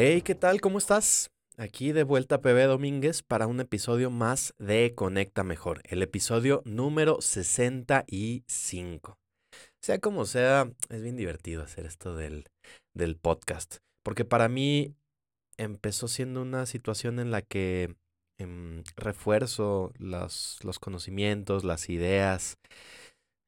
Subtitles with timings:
[0.00, 0.60] Hey, ¿qué tal?
[0.60, 1.32] ¿Cómo estás?
[1.56, 7.20] Aquí de vuelta PB Domínguez para un episodio más de Conecta Mejor, el episodio número
[7.20, 9.18] 65.
[9.82, 12.44] Sea como sea, es bien divertido hacer esto del,
[12.94, 14.94] del podcast, porque para mí
[15.56, 17.96] empezó siendo una situación en la que
[18.38, 22.60] em, refuerzo los, los, conocimientos, las ideas,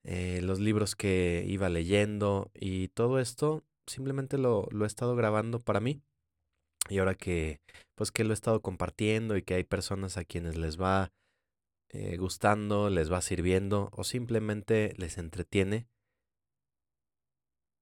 [0.05, 5.61] eh, los libros que iba leyendo y todo esto simplemente lo, lo he estado grabando
[5.61, 6.03] para mí
[6.91, 7.61] y ahora que,
[7.95, 11.13] pues que lo he estado compartiendo y que hay personas a quienes les va
[11.91, 15.87] eh, gustando, les va sirviendo o simplemente les entretiene,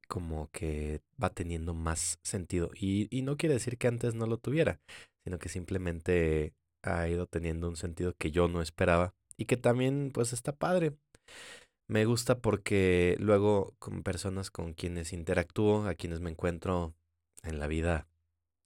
[0.08, 2.70] como que va teniendo más sentido.
[2.74, 4.80] Y, y no quiere decir que antes no lo tuviera,
[5.24, 10.10] sino que simplemente ha ido teniendo un sentido que yo no esperaba y que también
[10.12, 10.96] pues está padre.
[11.88, 16.94] Me gusta porque luego con personas con quienes interactúo, a quienes me encuentro
[17.42, 18.06] en la vida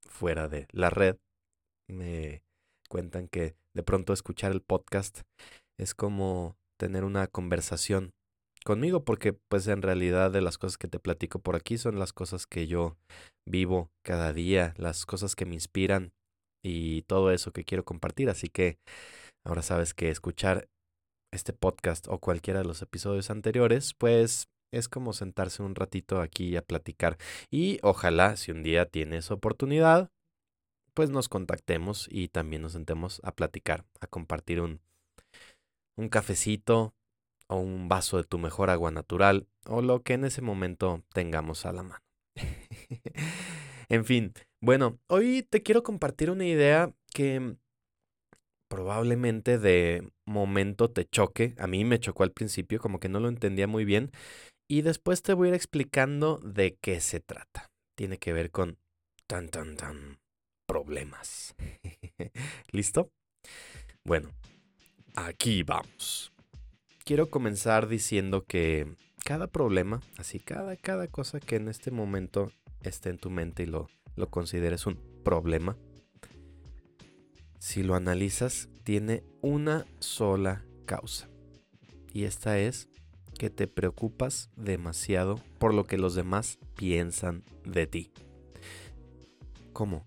[0.08, 1.16] fuera de la red,
[1.88, 2.42] me
[2.88, 5.22] cuentan que de pronto escuchar el podcast
[5.78, 8.12] es como tener una conversación
[8.64, 12.12] conmigo, porque pues en realidad de las cosas que te platico por aquí son las
[12.12, 12.96] cosas que yo
[13.46, 16.12] vivo cada día, las cosas que me inspiran
[16.62, 18.30] y todo eso que quiero compartir.
[18.30, 18.78] Así que
[19.44, 20.68] ahora sabes que escuchar
[21.32, 26.56] este podcast o cualquiera de los episodios anteriores, pues es como sentarse un ratito aquí
[26.56, 27.18] a platicar.
[27.50, 30.10] Y ojalá, si un día tienes oportunidad,
[30.94, 34.80] pues nos contactemos y también nos sentemos a platicar, a compartir un,
[35.96, 36.94] un cafecito
[37.48, 41.66] o un vaso de tu mejor agua natural o lo que en ese momento tengamos
[41.66, 42.04] a la mano.
[43.88, 47.56] en fin, bueno, hoy te quiero compartir una idea que
[48.68, 51.54] probablemente de momento te choque.
[51.58, 54.10] A mí me chocó al principio, como que no lo entendía muy bien,
[54.68, 57.70] y después te voy a ir explicando de qué se trata.
[57.94, 58.78] Tiene que ver con
[59.26, 60.18] tan, tan, tan
[60.66, 61.54] problemas.
[62.72, 63.10] ¿Listo?
[64.04, 64.30] Bueno,
[65.14, 66.32] aquí vamos.
[67.04, 73.10] Quiero comenzar diciendo que cada problema, así cada, cada cosa que en este momento esté
[73.10, 75.76] en tu mente y lo, lo consideres un problema,
[77.58, 81.28] si lo analizas, tiene una sola causa.
[82.12, 82.88] Y esta es
[83.38, 88.12] que te preocupas demasiado por lo que los demás piensan de ti.
[89.72, 90.06] ¿Cómo?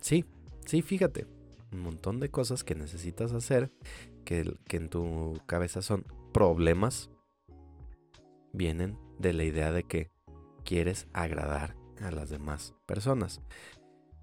[0.00, 0.24] Sí,
[0.64, 1.26] sí, fíjate.
[1.72, 3.72] Un montón de cosas que necesitas hacer
[4.24, 7.10] que, que en tu cabeza son problemas
[8.52, 10.10] vienen de la idea de que
[10.64, 13.40] quieres agradar a las demás personas.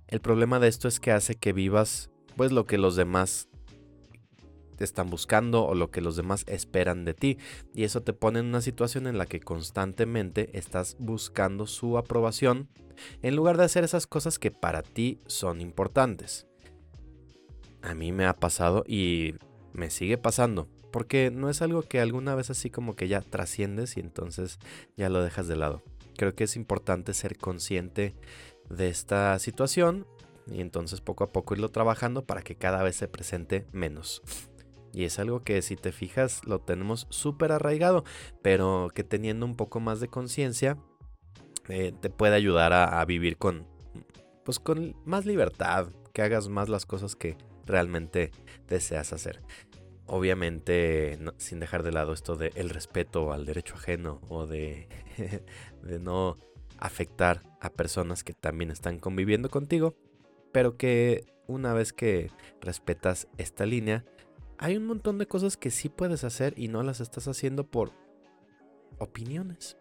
[0.08, 3.50] El problema de esto es que hace que vivas pues lo que los demás
[4.84, 7.38] están buscando o lo que los demás esperan de ti.
[7.74, 12.69] Y eso te pone en una situación en la que constantemente estás buscando su aprobación
[13.22, 16.47] en lugar de hacer esas cosas que para ti son importantes.
[17.81, 19.36] A mí me ha pasado y
[19.74, 20.68] me sigue pasando.
[20.91, 24.59] Porque no es algo que alguna vez así como que ya trasciendes y entonces
[24.97, 25.81] ya lo dejas de lado.
[26.18, 28.14] Creo que es importante ser consciente
[28.70, 30.06] de esta situación
[30.47, 34.22] y entonces poco a poco irlo trabajando para que cada vez se presente menos.
[34.94, 38.03] Y es algo que si te fijas lo tenemos súper arraigado,
[38.41, 40.78] pero que teniendo un poco más de conciencia
[41.69, 43.68] eh, te puede ayudar a, vivir con,
[44.44, 48.31] pues con más libertad, que hagas más las cosas que realmente
[48.68, 49.41] deseas hacer.
[50.07, 54.90] Obviamente sin dejar de lado esto de el respeto al derecho ajeno o de,
[55.84, 56.38] de no
[56.78, 59.96] afectar a personas que también están conviviendo contigo,
[60.52, 64.03] pero que una vez que respetas esta línea,
[64.61, 67.91] hay un montón de cosas que sí puedes hacer y no las estás haciendo por
[68.99, 69.75] opiniones.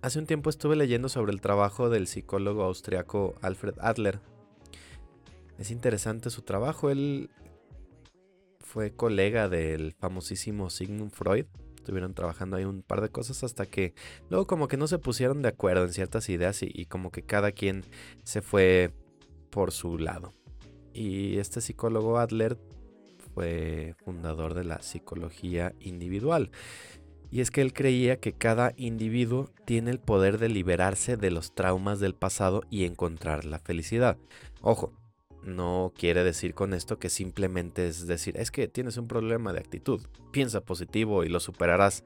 [0.00, 4.20] Hace un tiempo estuve leyendo sobre el trabajo del psicólogo austriaco Alfred Adler.
[5.58, 6.88] Es interesante su trabajo.
[6.88, 7.28] Él
[8.58, 11.44] fue colega del famosísimo Sigmund Freud.
[11.76, 13.92] Estuvieron trabajando ahí un par de cosas hasta que
[14.30, 17.22] luego como que no se pusieron de acuerdo en ciertas ideas y, y como que
[17.22, 17.84] cada quien
[18.22, 18.94] se fue
[19.50, 20.32] por su lado.
[20.94, 22.56] Y este psicólogo Adler
[23.34, 26.50] fue fundador de la psicología individual.
[27.30, 31.52] Y es que él creía que cada individuo tiene el poder de liberarse de los
[31.52, 34.16] traumas del pasado y encontrar la felicidad.
[34.60, 34.92] Ojo,
[35.42, 39.58] no quiere decir con esto que simplemente es decir, es que tienes un problema de
[39.58, 40.00] actitud,
[40.30, 42.04] piensa positivo y lo superarás.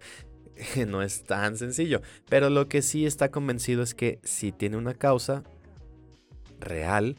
[0.89, 4.95] no es tan sencillo, pero lo que sí está convencido es que si tiene una
[4.95, 5.45] causa
[6.59, 7.17] real,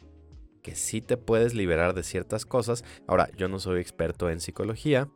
[0.62, 2.84] que sí te puedes liberar de ciertas cosas.
[3.08, 5.10] Ahora, yo no soy experto en psicología.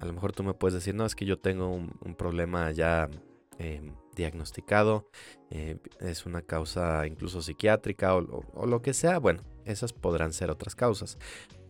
[0.00, 3.10] A lo mejor tú me puedes decir, no, es que yo tengo un, problema ya
[3.58, 5.08] em, diagnosticado,
[5.50, 9.18] eh, es una causa incluso psiquiátrica o lo que sea.
[9.18, 11.18] Bueno, esas podrán ser otras causas.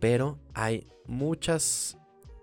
[0.00, 1.98] Pero hay muchas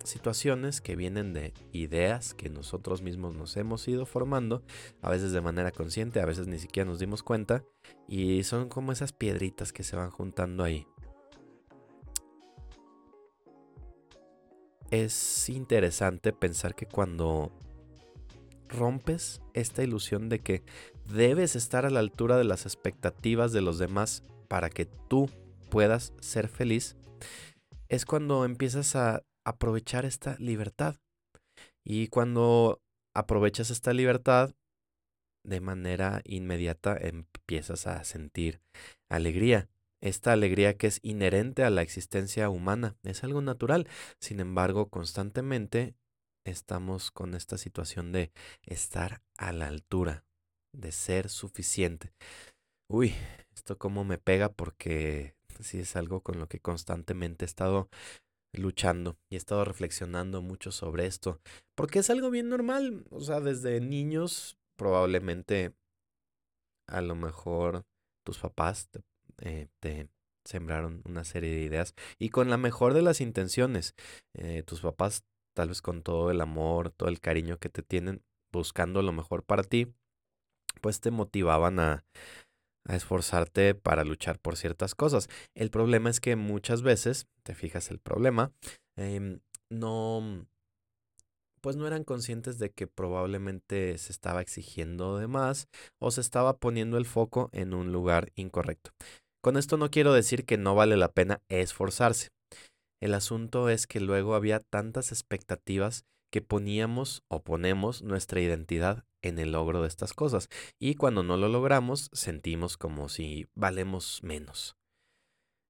[0.06, 4.64] situaciones que vienen de ideas que nosotros mismos nos hemos ido formando,
[5.02, 7.64] a veces de manera consciente, a veces ni siquiera nos dimos cuenta,
[8.08, 10.88] y son como esas piedritas que se van juntando ahí.
[14.92, 17.52] Es interesante pensar que cuando
[18.70, 20.64] rompes esta ilusión de que
[21.12, 25.30] debes estar a la altura de las expectativas de los demás para que tú
[25.70, 26.96] puedas ser feliz,
[27.90, 30.96] es cuando empiezas a aprovechar esta libertad.
[31.84, 32.82] Y cuando
[33.14, 34.56] aprovechas esta libertad,
[35.44, 38.62] de manera inmediata empiezas a sentir
[39.10, 39.70] alegría.
[40.02, 43.88] Esta alegría que es inherente a la existencia humana es algo natural.
[44.20, 45.96] Sin embargo, constantemente
[46.44, 48.32] estamos con esta situación de
[48.64, 50.26] estar a la altura,
[50.74, 52.14] de ser suficiente.
[52.88, 53.16] Uy,
[53.56, 57.90] esto como me pega porque sí es algo con lo que constantemente he estado
[58.58, 61.40] luchando y he estado reflexionando mucho sobre esto,
[61.76, 65.74] porque es algo bien normal, o sea, desde niños probablemente
[66.88, 67.86] a lo mejor
[68.24, 69.02] tus papás te,
[69.42, 70.08] eh,
[70.44, 73.96] sembraron una serie de ideas y con la mejor de las intenciones,
[74.34, 75.24] eh, tus papás
[75.56, 79.44] tal vez con todo el amor, todo el cariño que te tienen, buscando lo mejor
[79.44, 79.94] para ti,
[80.82, 82.06] pues te motivaban a,
[82.86, 85.28] a esforzarte para luchar por ciertas cosas.
[85.56, 88.52] El problema es que muchas veces, te fijas el problema,
[88.96, 89.40] em,
[89.70, 90.46] no,
[91.62, 95.68] pues no eran conscientes de que probablemente se estaba exigiendo de más
[96.00, 98.92] o se estaba poniendo el foco en un lugar incorrecto.
[99.42, 102.30] Con esto no quiero decir que no vale la pena esforzarse.
[103.02, 109.40] El asunto es que luego había tantas expectativas que poníamos o ponemos nuestra identidad en
[109.40, 110.50] el logro de estas cosas.
[110.80, 114.78] Y cuando no lo logramos, sentimos como si valemos menos.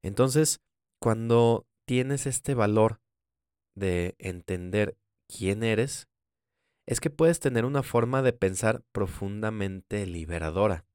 [0.03, 0.61] Entonces,
[1.01, 2.99] cuando tienes este valor
[3.75, 4.97] de entender
[5.27, 6.07] quién eres,
[6.87, 10.85] es que puedes tener una forma de pensar profundamente liberadora.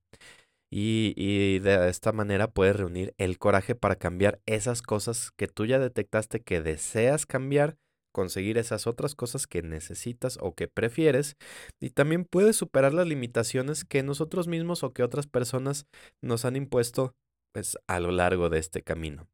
[0.72, 5.66] Y, y, de esta manera puedes reunir el coraje para cambiar esas cosas que tú
[5.66, 7.76] ya detectaste que deseas cambiar
[8.12, 11.36] conseguir esas otras cosas que necesitas o que prefieres
[11.80, 15.86] y también puedes superar las limitaciones que nosotros mismos o que otras personas
[16.22, 17.14] nos han impuesto
[17.52, 19.28] pues, a lo largo de este camino.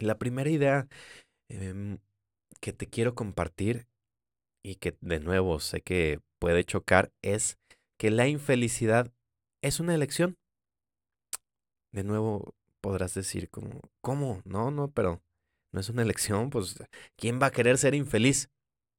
[0.00, 0.88] La primera idea
[1.48, 1.98] em,
[2.60, 3.86] que te quiero compartir
[4.64, 7.58] y que de nuevo sé que puede chocar es
[7.98, 9.12] que la infelicidad
[9.62, 10.36] es una elección.
[11.92, 14.42] De nuevo podrás decir como, ¿cómo?
[14.44, 15.22] No, no, pero
[15.74, 16.76] no es una elección, pues
[17.16, 18.48] ¿quién va a querer ser infeliz?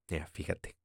[0.09, 0.75] Ya, fíjate.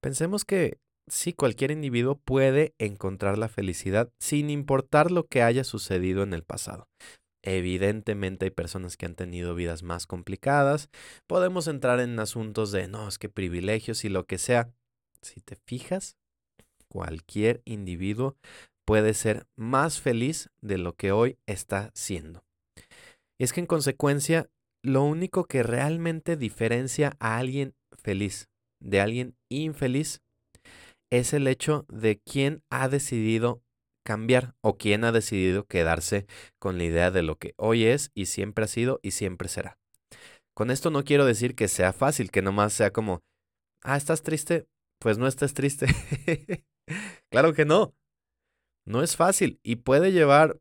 [0.00, 6.22] Pensemos que sí, cualquier individuo puede encontrar la felicidad sin importar lo que haya sucedido
[6.22, 6.88] en el pasado.
[7.42, 10.88] Evidentemente hay personas que han tenido vidas más complicadas.
[11.26, 14.72] Podemos entrar en asuntos de, no, es que privilegios y lo que sea.
[15.20, 16.16] Si te fijas,
[16.88, 18.36] cualquier individuo
[18.86, 22.45] puede ser más feliz de lo que hoy está siendo.
[23.38, 24.48] Es que en consecuencia,
[24.82, 28.48] lo único que realmente diferencia a alguien feliz
[28.80, 30.22] de alguien infeliz
[31.10, 33.62] es el hecho de quién ha decidido
[34.04, 36.26] cambiar o quién ha decidido quedarse
[36.60, 39.78] con la idea de lo que hoy es y siempre ha sido y siempre será.
[40.54, 43.22] Con esto no quiero decir que sea fácil, que nomás sea como,
[43.82, 44.66] ah, ¿estás triste?
[45.00, 45.86] Pues no estés triste.
[47.30, 47.94] claro que no.
[48.86, 50.60] No es fácil y puede llevar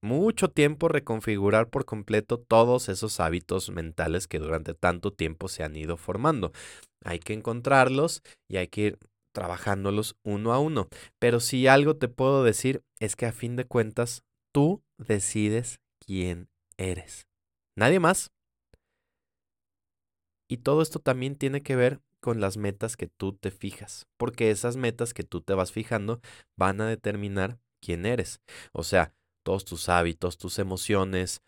[0.00, 5.76] mucho tiempo reconfigurar por completo todos esos hábitos mentales que durante tanto tiempo se han
[5.76, 6.52] ido formando.
[7.04, 8.98] Hay que encontrarlos y hay que ir
[9.32, 10.88] trabajándolos uno a uno.
[11.18, 16.48] Pero si algo te puedo decir es que a fin de cuentas tú decides quién
[16.76, 17.26] eres.
[17.76, 18.32] Nadie más.
[20.50, 24.50] Y todo esto también tiene que ver con las metas que tú te fijas, porque
[24.50, 26.20] esas metas que tú te vas fijando
[26.56, 28.40] van a determinar quién eres.
[28.72, 29.14] O sea,
[29.48, 31.40] todos tus hábitos, tus emociones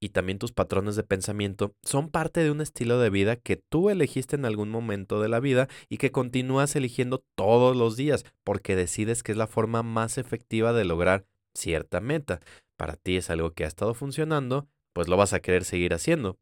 [0.00, 3.90] y también tus patrones de pensamiento son parte de un estilo de vida que tú
[3.90, 8.74] elegiste en algún momento de la vida y que continúas eligiendo todos los días porque
[8.74, 12.40] decides que es la forma más efectiva de lograr cierta meta.
[12.78, 16.38] Para ti es algo que ha estado funcionando, pues lo vas a querer seguir haciendo,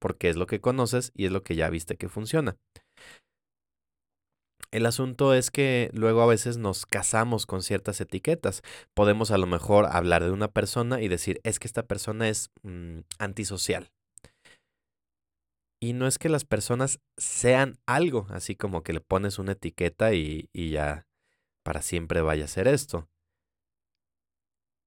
[0.00, 2.56] porque es lo que conoces y es lo que ya viste que funciona.
[4.74, 8.62] El asunto es que luego a veces nos casamos con ciertas etiquetas.
[8.92, 12.50] Podemos a lo mejor hablar de una persona y decir, es que esta persona es
[12.64, 13.92] mm, antisocial.
[15.80, 20.12] Y no es que las personas sean algo, así como que le pones una etiqueta
[20.12, 21.06] y, y ya
[21.62, 23.08] para siempre vaya a ser esto.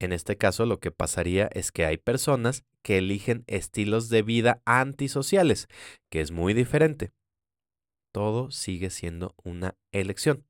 [0.02, 4.62] En este caso lo que pasaría es que hay personas que eligen estilos de vida
[4.66, 5.70] antisociales,
[6.12, 7.14] que es muy diferente
[8.12, 10.46] todo sigue siendo una elección.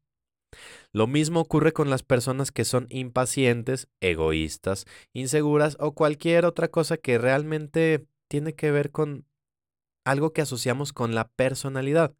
[0.93, 6.97] Lo mismo ocurre con las personas que son impacientes, egoístas, inseguras o cualquier otra cosa
[6.97, 9.25] que realmente tiene que ver con
[10.05, 12.15] algo que asociamos con la personalidad.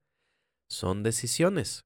[0.70, 1.86] Son decisiones.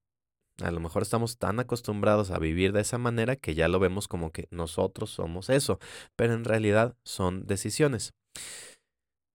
[0.62, 4.08] A lo mejor estamos tan acostumbrados a vivir de esa manera que ya lo vemos
[4.08, 5.79] como que nosotros somos eso,
[6.15, 8.13] pero en realidad son decisiones.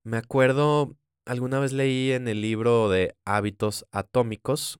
[0.04, 0.96] Me acuerdo
[1.26, 4.78] alguna vez leí en el libro de hábitos atómicos.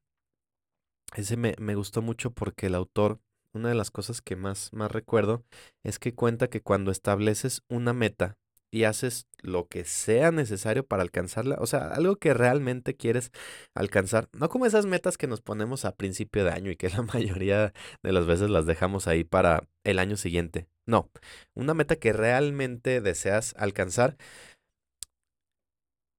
[1.14, 3.20] Ese me, gustó mucho porque el autor,
[3.52, 5.44] una de las cosas que más, más recuerdo
[5.82, 8.38] es que cuenta que cuando estableces una meta
[8.70, 13.30] y haces lo que sea necesario para alcanzarla, o sea, algo que realmente quieres
[13.74, 17.02] alcanzar, no como esas metas que nos ponemos a principio de año y que la
[17.02, 17.72] mayoría
[18.02, 20.68] de las veces las dejamos ahí para el año siguiente.
[20.84, 21.10] No,
[21.54, 24.16] una meta que realmente deseas alcanzar,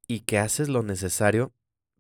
[0.08, 1.54] y que haces lo necesario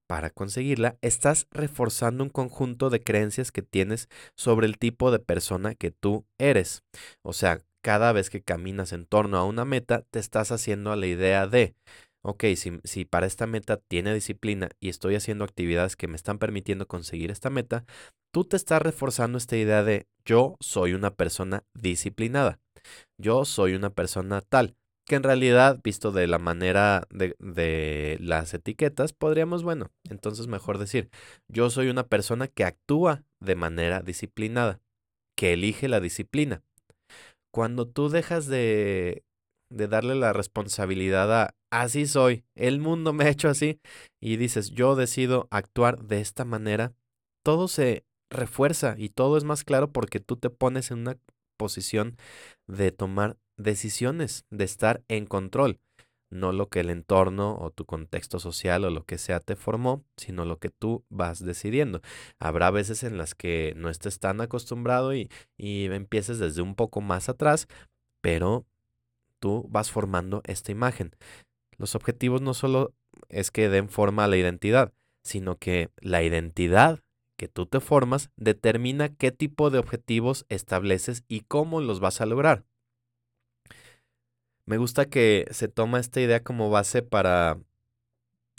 [0.07, 5.75] para conseguirla, estás reforzando un conjunto de creencias que tienes sobre el tipo de persona
[5.75, 6.83] que tú eres.
[7.21, 11.07] O sea, cada vez que caminas en torno a una meta, te estás haciendo la
[11.07, 11.75] idea de,
[12.21, 16.39] ok, si, si, para esta meta tiene disciplina y estoy haciendo actividades que me están
[16.39, 17.85] permitiendo conseguir esta meta,
[18.31, 22.59] tú te estás reforzando esta idea de yo soy una persona disciplinada,
[23.17, 24.75] yo soy una persona tal
[25.07, 31.09] que en realidad, visto de la manera de, las etiquetas, podríamos, bueno, entonces mejor decir,
[31.47, 34.81] yo soy una persona que actúa de manera disciplinada,
[35.37, 36.61] que elige la disciplina.
[37.53, 39.23] Cuando tú dejas de,
[39.71, 43.79] de darle la responsabilidad a, así soy, el mundo me ha hecho así,
[44.21, 46.93] y dices, yo decido actuar de esta manera,
[47.45, 51.17] todo se refuerza y todo es más claro porque tú te pones en una
[51.57, 52.17] posición
[52.67, 55.79] de tomar decisiones, de estar en control,
[56.29, 60.03] no lo que el entorno o tu contexto social o lo que sea te formó,
[60.17, 62.01] sino lo que tú vas decidiendo.
[62.39, 67.01] Habrá veces en las que no estés tan acostumbrado y, y empieces desde un poco
[67.01, 67.67] más atrás,
[68.21, 68.65] pero
[69.39, 71.15] tú vas formando esta imagen.
[71.77, 72.93] Los objetivos no solo
[73.29, 76.99] es que den forma a la identidad, sino que la identidad
[77.37, 82.25] que tú te formas determina qué tipo de objetivos estableces y cómo los vas a
[82.25, 82.65] lograr.
[84.67, 87.57] Me gusta que se toma esta idea como base para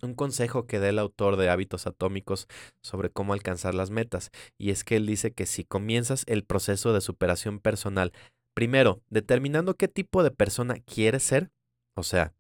[0.03, 2.49] un consejo que da el autor de Hábitos Atómicos
[2.81, 4.31] sobre cómo alcanzar las metas.
[4.57, 8.15] Y es que él dice que si comienzas el proceso de superación personal,
[8.55, 11.50] primero, determinando qué tipo de persona quieres ser,
[11.95, 12.33] o sea,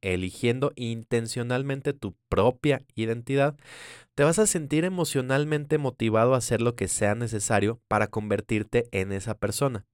[0.00, 3.56] eligiendo intencionalmente tu propia identidad,
[4.14, 9.10] te vas a sentir emocionalmente motivado a hacer lo que sea necesario para convertirte en
[9.10, 9.86] esa persona.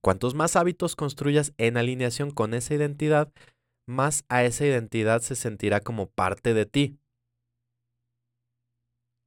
[0.00, 3.32] Cuantos más hábitos construyas en alineación con esa identidad,
[3.86, 6.98] más a esa identidad se sentirá como parte de ti.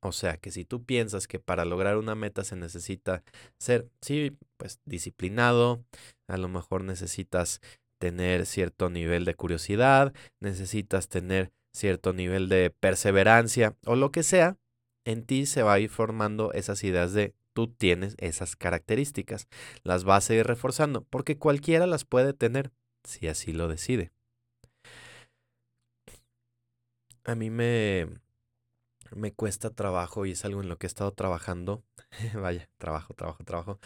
[0.04, 3.24] O sea que si tú piensas que para lograr una meta se necesita
[3.60, 5.84] ser, sí, pues disciplinado,
[6.28, 7.62] a lo mejor necesitas
[8.00, 14.58] tener cierto nivel de curiosidad, necesitas tener cierto nivel de perseverancia o lo que sea,
[15.06, 19.48] en ti se va a ir formando esas ideas de tú tienes esas características.
[19.84, 22.72] Las vas a ir reforzando porque cualquiera las puede tener
[23.04, 24.12] si así lo decide.
[27.24, 28.08] A mí me,
[29.16, 31.84] me cuesta trabajo y es algo en lo que he estado trabajando.
[32.34, 33.80] Vaya, trabajo, trabajo, trabajo.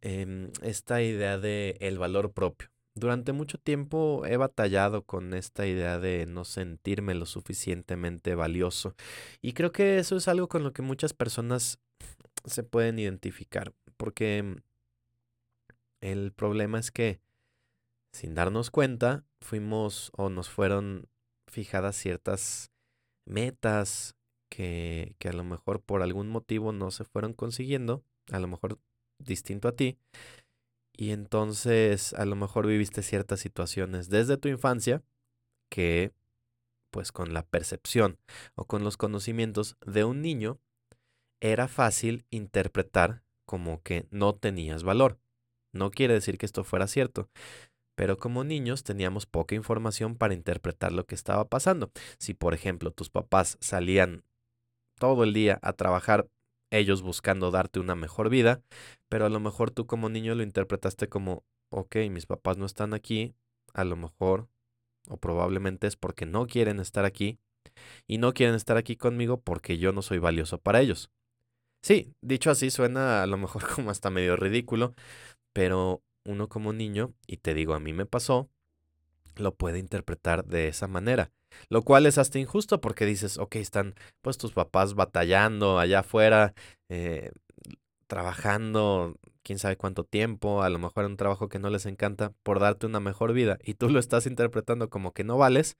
[0.00, 2.68] Em, esta idea de el valor propio.
[2.96, 8.94] Durante mucho tiempo he batallado con esta idea de no sentirme lo suficientemente valioso
[9.42, 11.80] y creo que eso es algo con lo que muchas personas
[12.44, 14.56] se pueden identificar, porque mm,
[16.00, 17.20] el problema es que
[18.12, 21.08] sin darnos cuenta fuimos o nos fueron
[21.48, 22.70] fijadas ciertas
[23.24, 24.16] metas
[24.48, 28.78] que, que a lo mejor por algún motivo no se fueron consiguiendo, a lo mejor
[29.18, 29.98] distinto a ti,
[30.96, 35.02] y entonces a lo mejor viviste ciertas situaciones desde tu infancia
[35.68, 36.12] que
[36.90, 38.18] pues con la percepción
[38.54, 40.60] o con los conocimientos de un niño
[41.40, 45.18] era fácil interpretar como que no tenías valor.
[45.72, 47.28] No quiere decir que esto fuera cierto,
[47.96, 51.90] pero como niños teníamos poca información para interpretar lo que estaba pasando.
[52.18, 54.24] Si por ejemplo tus papás salían
[54.98, 56.28] todo el día a trabajar
[56.70, 58.62] ellos buscando darte una mejor vida,
[59.08, 62.94] pero a lo mejor tú como niño lo interpretaste como, ok, mis papás no están
[62.94, 63.34] aquí,
[63.74, 64.48] a lo mejor
[65.08, 67.38] o probablemente es porque no quieren estar aquí
[68.06, 71.10] y no quieren estar aquí conmigo porque yo no soy valioso para ellos.
[71.84, 74.94] Sí, dicho así suena a lo mejor como hasta medio ridículo,
[75.52, 78.48] pero uno como niño, y te digo, a mí me pasó,
[79.36, 81.30] lo puede interpretar de esa manera.
[81.68, 86.54] Lo cual es hasta injusto porque dices, ok, están pues tus papás batallando allá afuera,
[86.88, 87.32] eh,
[88.08, 92.32] trabajando quién sabe cuánto tiempo, a lo mejor en un trabajo que no les encanta
[92.44, 95.76] por darte una mejor vida y tú lo estás interpretando como que no vales.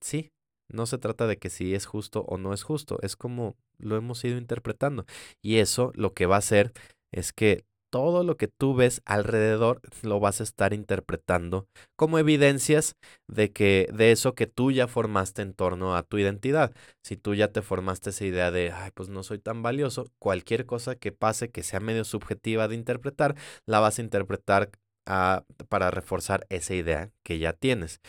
[0.00, 0.30] Sí,
[0.68, 3.96] no se trata de que si es justo o no es justo, es como lo
[3.96, 5.04] hemos ido interpretando.
[5.42, 6.72] Y eso lo que va a hacer
[7.12, 12.96] es que todo lo que tú ves alrededor lo vas a estar interpretando como evidencias
[13.28, 16.72] de que de eso que tú ya formaste en torno a tu identidad.
[17.04, 20.66] Si tú ya te formaste esa idea de, ay, pues no soy tan valioso, cualquier
[20.66, 24.70] cosa que pase que sea medio subjetiva de interpretar, la vas a interpretar
[25.06, 28.00] ah, para reforzar esa idea que ya tienes.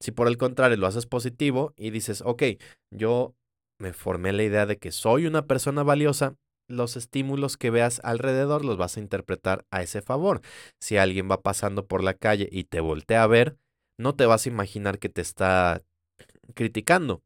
[0.00, 2.42] Si por el contrario lo haces positivo y dices, ok,
[2.90, 3.34] yo
[3.78, 6.36] me formé la idea de que soy una persona valiosa,
[6.68, 10.40] los estímulos que veas alrededor los vas a interpretar a ese favor.
[10.78, 13.56] Si alguien va pasando por la calle y te voltea a ver,
[13.98, 15.82] no te vas a imaginar que te está
[16.54, 17.22] criticando.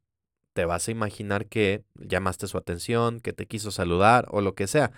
[0.55, 4.67] Te vas a imaginar que llamaste su atención, que te quiso saludar o lo que
[4.67, 4.93] sea.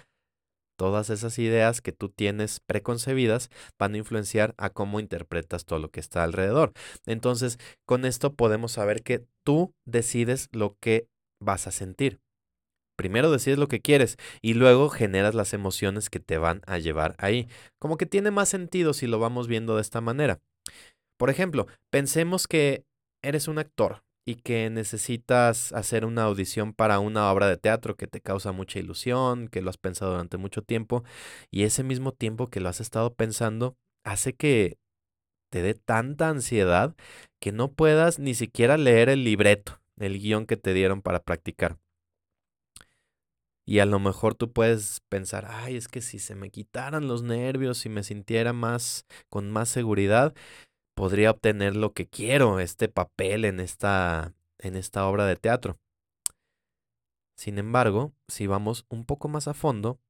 [0.77, 5.91] Todas esas ideas que tú tienes preconcebidas van a influenciar a cómo interpretas todo lo
[5.91, 6.73] que está alrededor.
[7.07, 11.09] Entonces, con esto podemos saber que tú decides lo que
[11.41, 12.21] vas a sentir.
[12.97, 17.15] Primero decides lo que quieres y luego generas las emociones que te van a llevar
[17.19, 17.49] ahí.
[17.79, 20.41] Como que tiene más sentido si lo vamos viendo de esta manera.
[21.19, 22.85] Por ejemplo, pensemos que
[23.23, 28.09] eres un actor y que necesitas hacer una audición para una obra de teatro que
[28.09, 31.05] te causa mucha ilusión, que lo has pensado durante mucho tiempo
[31.51, 34.79] y ese mismo tiempo que lo has estado pensando hace que
[35.51, 36.97] te dé tanta ansiedad
[37.41, 41.79] que no puedas ni siquiera leer el libreto, el guion que te dieron para practicar.
[43.69, 47.25] Y a lo mejor tú puedes pensar, ay, es que si se me quitaran los
[47.25, 50.35] nervios, si me sintiera más con más seguridad,
[50.97, 55.79] podría obtener lo que quiero, este papel en esta, en esta obra de teatro.
[57.37, 60.01] Sin embargo, si vamos un poco más a fondo,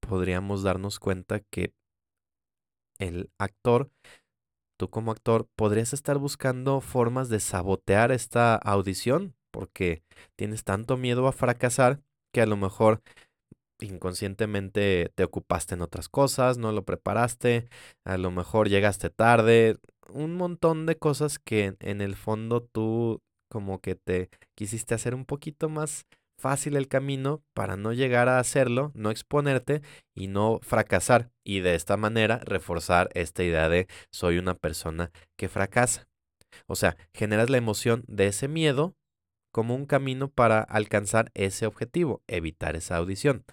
[0.00, 1.72] podríamos darnos cuenta que
[2.98, 3.90] el actor,
[4.76, 10.02] tú como actor, podrías estar buscando formas de sabotear esta audición porque
[10.36, 12.02] tienes tanto miedo a fracasar
[12.32, 13.02] que a lo mejor
[13.80, 17.68] inconscientemente te ocupaste en otras cosas, no lo preparaste,
[18.04, 23.80] a lo mejor llegaste tarde, un montón de cosas que en el fondo tú como
[23.80, 26.06] que te quisiste hacer un poquito más
[26.38, 29.82] fácil el camino para no llegar a hacerlo, no exponerte
[30.14, 35.48] y no fracasar y de esta manera reforzar esta idea de soy una persona que
[35.48, 36.08] fracasa.
[36.66, 38.94] O sea, generas la emoción de ese miedo
[39.52, 43.44] como un camino para alcanzar ese objetivo, evitar esa audición.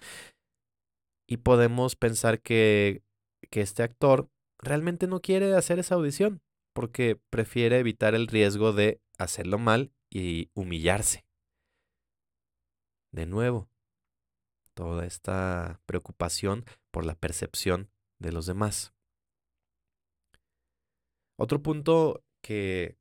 [1.26, 3.02] Y podemos pensar que,
[3.50, 9.00] que este actor realmente no quiere hacer esa audición porque prefiere evitar el riesgo de
[9.18, 11.24] hacerlo mal y humillarse.
[13.12, 13.68] De nuevo,
[14.74, 18.94] toda esta preocupación por la percepción de los demás.
[21.36, 22.97] Otro punto que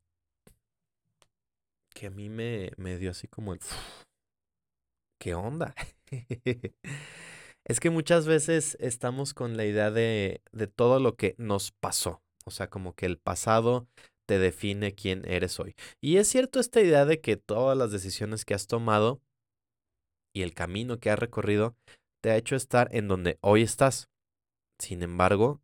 [1.98, 3.60] que a mí me, me dio así como el...
[5.20, 5.74] ¿Qué onda?
[7.66, 12.22] es que muchas veces estamos con la idea de, de todo lo que nos pasó.
[12.46, 13.88] O sea, como que el pasado
[14.28, 15.74] te define quién eres hoy.
[16.00, 19.20] Y es cierto esta idea de que todas las decisiones que has tomado
[20.36, 21.76] y el camino que has recorrido
[22.22, 24.08] te ha hecho estar en donde hoy estás.
[24.78, 25.62] Sin embargo,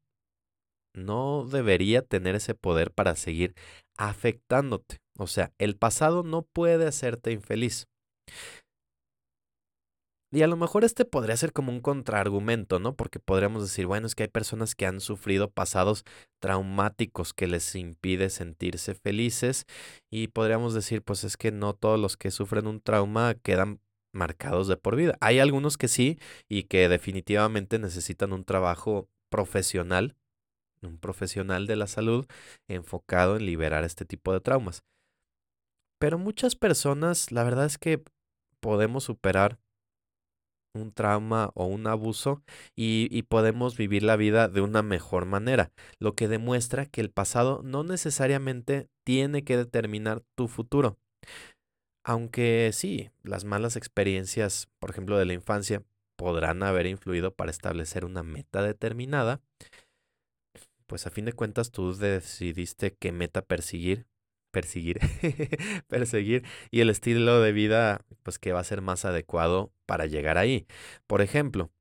[0.96, 3.54] no debería tener ese poder para seguir
[3.98, 5.03] afectándote.
[5.18, 7.88] O sea, el pasado no puede hacerte infeliz.
[10.32, 12.96] Y a lo mejor este podría ser como un contraargumento, ¿no?
[12.96, 16.06] Porque podríamos decir, bueno, es que hay personas que han sufrido pasados
[16.42, 19.66] traumáticos que les impide sentirse felices
[20.12, 23.80] y podríamos decir, pues es que no todos los que sufren un trauma quedan
[24.12, 25.16] marcados de por vida.
[25.22, 26.18] Hay algunos que sí
[26.50, 30.16] y que definitivamente necesitan un trabajo profesional
[30.82, 32.26] un profesional de la salud
[32.68, 34.84] enfocado en liberar este tipo de traumas.
[36.04, 38.04] Pero muchas personas, la verdad es que
[38.60, 39.58] podemos superar
[40.76, 42.44] un trauma o un abuso
[42.76, 47.62] y, podemos vivir la vida de una mejor manera, lo que demuestra que el pasado
[47.64, 51.00] no necesariamente tiene que determinar tu futuro.
[52.04, 55.84] Aunque sí, las malas experiencias, por ejemplo, de la infancia,
[56.18, 59.40] podrán haber influido para establecer una meta determinada,
[60.86, 64.06] pues a fin de cuentas tú decidiste qué meta perseguir,
[64.54, 65.00] perseguir,
[65.88, 70.38] perseguir y el estilo de vida pues que va a ser más adecuado para llegar
[70.38, 70.68] ahí.
[71.08, 71.72] Por ejemplo,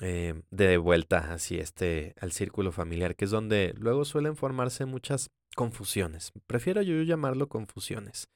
[0.00, 5.30] eh, de vuelta así este al círculo familiar, que es donde luego suelen formarse muchas
[5.56, 6.32] confusiones.
[6.46, 8.28] Prefiero yo llamarlo confusiones.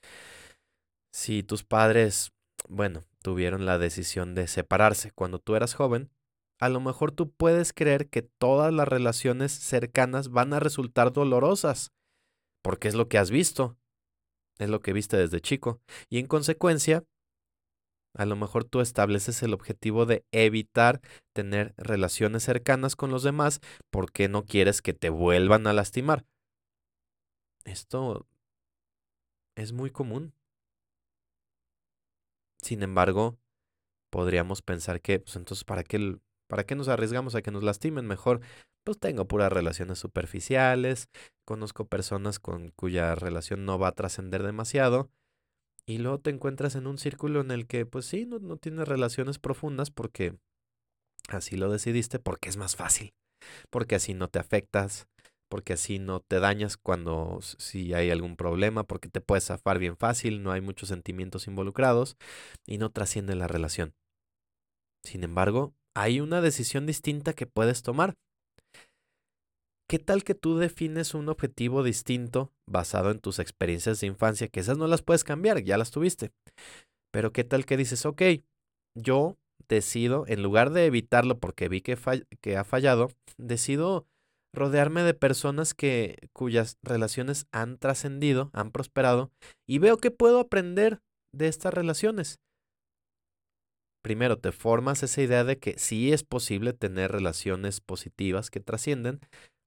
[1.12, 2.32] Si tus padres,
[2.68, 6.10] bueno, tuvieron la decisión de separarse cuando tú eras joven,
[6.58, 11.92] a lo mejor tú puedes creer que todas las relaciones cercanas van a resultar dolorosas
[12.66, 13.78] porque es lo que has visto,
[14.58, 17.04] es lo que viste desde chico, y en consecuencia,
[18.12, 21.00] a lo mejor tú estableces el objetivo de evitar
[21.32, 23.60] tener relaciones cercanas con los demás
[23.92, 26.26] porque no quieres que te vuelvan a lastimar.
[27.64, 28.26] Esto
[29.54, 30.34] es muy común.
[32.62, 33.38] Sin embargo,
[34.10, 38.08] podríamos pensar que, pues entonces, ¿para qué, ¿para qué nos arriesgamos a que nos lastimen?
[38.08, 38.40] Mejor
[38.86, 41.08] pues tengo puras relaciones superficiales,
[41.44, 45.10] conozco personas con cuya relación no va a trascender demasiado,
[45.86, 48.86] y luego te encuentras en un círculo en el que, pues sí, no, no tienes
[48.86, 50.38] relaciones profundas porque
[51.28, 53.12] así lo decidiste, porque es más fácil,
[53.70, 55.08] porque así no te afectas,
[55.48, 59.96] porque así no te dañas cuando si hay algún problema, porque te puedes zafar bien
[59.96, 62.16] fácil, no hay muchos sentimientos involucrados
[62.66, 63.94] y no trasciende la relación.
[65.02, 68.14] Sin embargo, hay una decisión distinta que puedes tomar
[69.88, 74.48] ¿Qué tal que tú defines un objetivo distinto basado en tus experiencias de infancia?
[74.48, 76.32] Que esas no las puedes cambiar, ya las tuviste.
[77.12, 78.22] Pero ¿qué tal que dices, ok,
[78.96, 81.96] yo decido, en lugar de evitarlo porque vi que,
[82.40, 84.06] que ha fallado, decido
[84.52, 89.30] rodearme de personas que, cuyas relaciones han trascendido, han prosperado,
[89.68, 91.00] y veo que puedo aprender
[91.32, 92.40] de estas relaciones.
[94.02, 99.20] Primero, te formas esa idea de que sí es posible tener relaciones positivas que trascienden,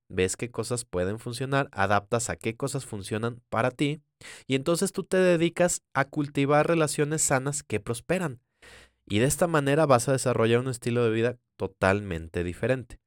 [0.10, 4.02] ves qué cosas pueden funcionar, adaptas a qué cosas funcionan para ti
[4.48, 8.42] y entonces tú te dedicas a cultivar relaciones sanas que prosperan.
[9.08, 13.00] Y de esta manera vas a desarrollar un estilo de vida totalmente diferente.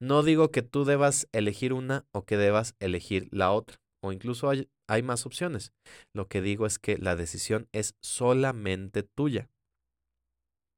[0.00, 4.50] No digo que tú debas elegir una o que debas elegir la otra, o incluso
[4.50, 5.72] hay, hay más opciones.
[6.12, 9.48] Lo que digo es que la decisión es solamente tuya.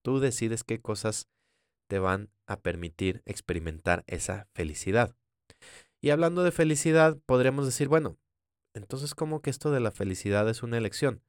[0.04, 1.28] Tú decides qué cosas
[1.88, 5.16] te van a permitir experimentar esa felicidad.
[6.02, 8.18] Y hablando de felicidad, podríamos decir, bueno,
[8.74, 11.22] entonces, ¿cómo que esto de la felicidad es una elección?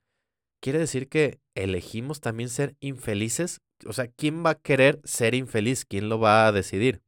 [0.62, 3.62] ¿Quiere decir que elegimos también ser infelices?
[3.86, 5.86] O sea, ¿quién va a querer ser infeliz?
[5.86, 7.02] ¿Quién lo va a decidir?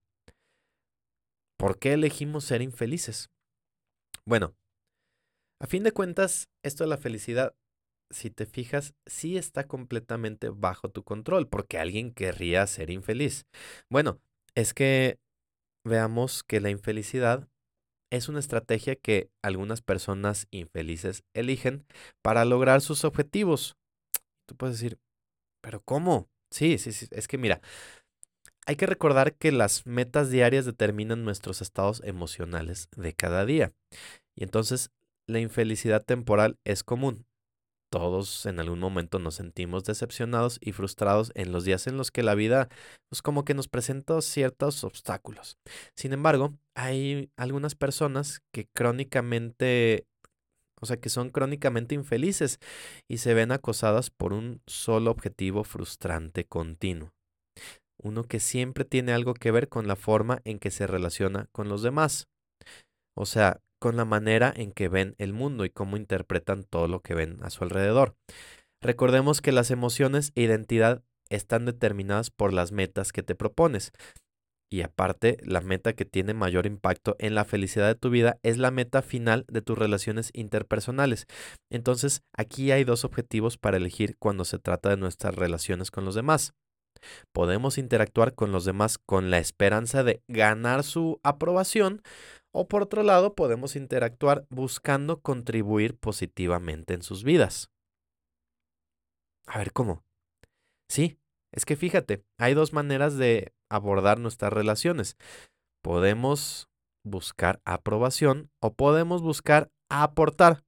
[1.58, 3.30] ¿Por qué elegimos ser infelices?
[4.26, 4.56] Bueno,
[5.60, 7.54] a fin de cuentas, esto de la felicidad,
[8.12, 13.46] si te fijas, sí está completamente bajo tu control, porque alguien querría ser infeliz.
[13.90, 14.22] Bueno,
[14.56, 15.20] es que
[15.84, 17.48] veamos que la infelicidad
[18.12, 21.86] es una estrategia que algunas personas infelices eligen
[22.22, 23.78] para lograr sus objetivos.
[24.48, 25.00] Tú puedes decir,
[25.62, 26.30] pero ¿cómo?
[26.50, 27.08] Sí, sí, sí.
[27.12, 27.62] Es que mira,
[28.66, 33.74] hay que recordar que las metas diarias determinan nuestros estados emocionales de cada día.
[34.36, 34.92] Y entonces
[35.28, 37.26] la infelicidad temporal es común
[37.90, 42.24] todos en algún momento nos sentimos decepcionados y frustrados en los días en los que
[42.24, 42.70] la vida
[43.10, 45.58] pues como que nos presenta ciertos obstáculos.
[45.96, 50.06] Sin embargo, hay algunas personas que crónicamente,
[50.80, 52.60] o sea, que son crónicamente infelices
[53.08, 57.12] y se ven acosadas por un solo objetivo frustrante continuo.
[58.02, 61.68] Uno que siempre tiene algo que ver con la forma en que se relaciona con
[61.68, 62.28] los demás.
[63.18, 67.02] O sea, con la manera en que ven el mundo y cómo interpretan todo lo
[67.02, 68.16] que ven a su alrededor.
[68.82, 73.92] Recordemos que las emociones e identidad están determinadas por las metas que te propones.
[74.72, 78.60] Y aparte, la meta que tiene mayor impacto en la felicidad de tu vida es
[78.60, 81.26] la meta final de tus relaciones interpersonales.
[81.72, 86.14] Entonces, aquí hay dos objetivos para elegir cuando se trata de nuestras relaciones con los
[86.14, 86.54] demás.
[87.34, 92.04] Podemos interactuar con los demás con la esperanza de ganar su aprobación
[92.52, 97.72] o por otro lado, podemos interactuar buscando contribuir positivamente en sus vidas.
[99.48, 100.04] A ver, ¿cómo?
[100.90, 101.20] Sí,
[101.52, 105.18] es que fíjate, hay dos maneras de abordar nuestras relaciones.
[105.84, 106.70] Podemos
[107.04, 110.64] buscar aprobación o podemos buscar aportar.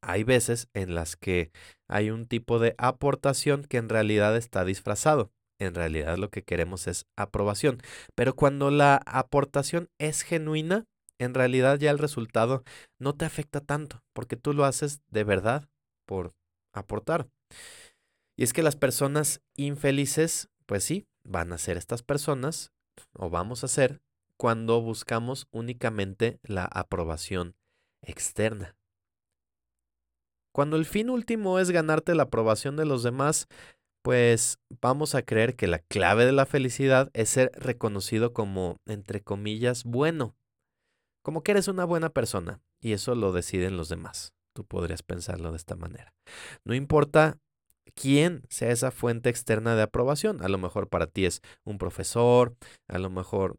[0.00, 1.50] Hay veces en las que
[1.88, 5.32] hay un tipo de aportación que en realidad está disfrazado.
[5.58, 7.80] En realidad lo que queremos es aprobación.
[8.14, 10.84] Pero cuando la aportación es genuina,
[11.18, 12.62] en realidad ya el resultado
[12.98, 15.68] no te afecta tanto, porque tú lo haces de verdad
[16.06, 16.32] por
[16.72, 17.28] aportar.
[18.36, 22.72] Y es que las personas infelices, pues sí, van a ser estas personas,
[23.14, 24.00] o vamos a ser,
[24.36, 27.56] cuando buscamos únicamente la aprobación
[28.02, 28.76] externa.
[30.52, 33.48] Cuando el fin último es ganarte la aprobación de los demás,
[34.08, 39.20] pues vamos a creer que la clave de la felicidad es ser reconocido como, entre
[39.20, 40.34] comillas, bueno,
[41.22, 44.32] como que eres una buena persona, y eso lo deciden los demás.
[44.54, 46.14] Tú podrías pensarlo de esta manera.
[46.64, 47.36] No importa
[47.94, 50.42] quién sea esa fuente externa de aprobación.
[50.42, 52.56] A lo mejor para ti es un profesor,
[52.88, 53.58] a lo mejor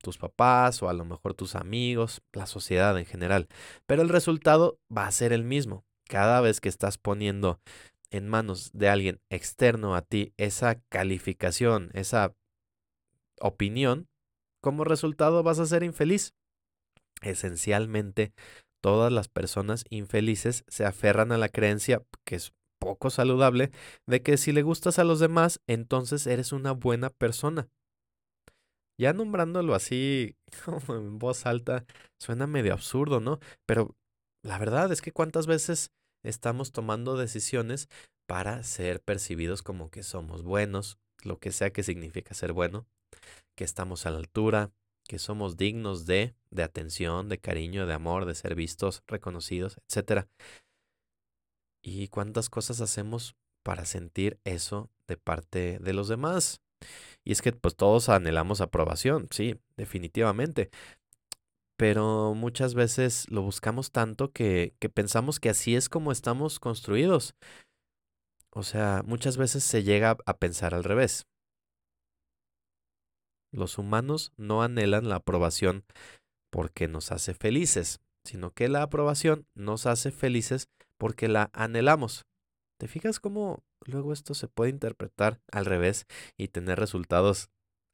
[0.00, 3.48] tus papás o a lo mejor tus amigos, la sociedad en general.
[3.86, 5.84] Pero el resultado va a ser el mismo.
[6.08, 7.60] Cada vez que estás poniendo
[8.10, 12.34] en manos de alguien externo a ti esa calificación, esa
[13.40, 14.08] opinión,
[14.62, 16.34] como resultado vas a ser infeliz.
[17.22, 18.32] Esencialmente,
[18.80, 23.70] todas las personas infelices se aferran a la creencia que es poco saludable
[24.06, 27.68] de que si le gustas a los demás, entonces eres una buena persona.
[29.00, 31.84] Ya nombrándolo así como en voz alta,
[32.20, 33.38] suena medio absurdo, ¿no?
[33.66, 33.96] Pero
[34.44, 35.90] la verdad es que cuántas veces
[36.22, 37.88] estamos tomando decisiones
[38.26, 42.86] para ser percibidos como que somos buenos, lo que sea que significa ser bueno,
[43.56, 44.70] que estamos a la altura,
[45.08, 50.28] que somos dignos de, de atención, de cariño, de amor, de ser vistos, reconocidos, etc.
[51.82, 56.60] ¿Y cuántas cosas hacemos para sentir eso de parte de los demás?
[57.24, 60.70] Y es que pues todos anhelamos aprobación, sí, definitivamente.
[61.78, 67.36] Pero muchas veces lo buscamos tanto que, que pensamos que así es como estamos construidos.
[68.50, 71.28] O sea, muchas veces se llega a pensar al revés.
[73.52, 75.84] Los humanos no anhelan la aprobación
[76.50, 82.26] porque nos hace felices, sino que la aprobación nos hace felices porque la anhelamos.
[82.78, 87.50] ¿Te fijas cómo luego esto se puede interpretar al revés y tener resultados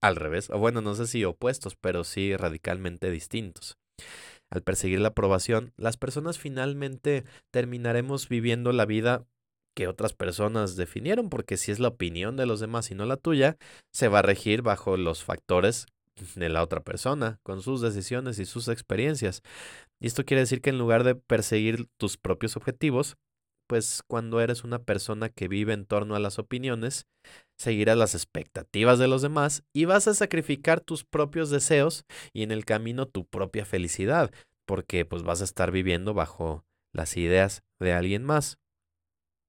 [0.07, 0.51] al revés?
[0.51, 3.79] O bueno, no sé si opuestos, pero sí radicalmente distintos.
[4.51, 9.25] Al perseguir la aprobación, las personas finalmente terminaremos viviendo la vida
[9.75, 13.17] que otras personas definieron, porque si es la opinión de los demás y no la
[13.17, 13.57] tuya,
[13.93, 15.87] se va a regir bajo los factores
[16.37, 19.43] de la otra persona, con sus decisiones y sus experiencias.
[20.01, 23.17] Y esto quiere decir que en lugar de perseguir tus propios objetivos,
[23.67, 27.07] pues cuando eres una persona que vive en torno a las opiniones,
[27.57, 32.51] seguirás las expectativas de los demás y vas a sacrificar tus propios deseos y en
[32.51, 34.31] el camino tu propia felicidad,
[34.67, 38.59] porque pues vas a estar viviendo bajo las ideas de alguien más.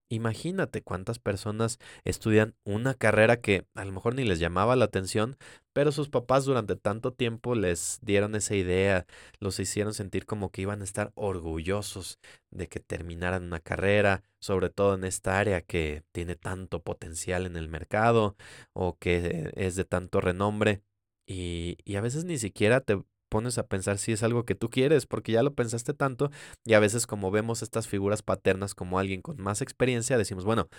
[0.09, 5.35] Imagínate cuántas personas estudian una carrera que a lo mejor ni les llamaba la atención,
[5.73, 9.07] pero sus papás durante tanto tiempo les dieron esa idea,
[9.39, 12.19] los hicieron sentir como que iban a estar orgullosos
[12.51, 17.55] de que terminaran una carrera, sobre todo en esta área que tiene tanto potencial en
[17.57, 18.35] el mercado
[18.73, 20.83] o que es de tanto renombre.
[21.27, 24.69] Y, y a veces ni siquiera te pones a pensar si es algo que tú
[24.69, 26.31] quieres, porque ya lo pensaste tanto
[26.63, 30.69] y a veces como vemos estas figuras paternas como alguien con más experiencia, decimos, bueno,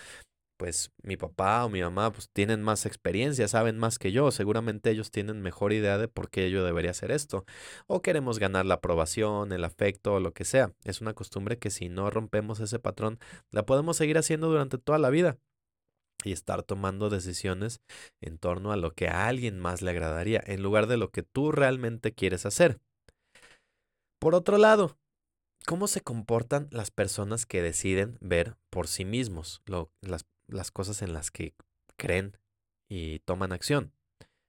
[0.56, 4.90] pues mi papá o mi mamá pues tienen más experiencia, saben más que yo, seguramente
[4.90, 7.44] ellos tienen mejor idea de por qué yo debería hacer esto.
[7.86, 10.72] O queremos ganar la aprobación, el afecto o lo que sea.
[10.84, 13.18] Es una costumbre que si no rompemos ese patrón,
[13.50, 15.38] la podemos seguir haciendo durante toda la vida
[16.26, 17.80] y estar tomando decisiones
[18.20, 21.22] en torno a lo que a alguien más le agradaría, en lugar de lo que
[21.22, 22.80] tú realmente quieres hacer.
[24.18, 24.98] Por otro lado,
[25.66, 29.62] ¿cómo se comportan las personas que deciden ver por sí mismos
[30.00, 31.54] las, las cosas en las que
[31.96, 32.36] creen
[32.90, 33.92] y toman acción?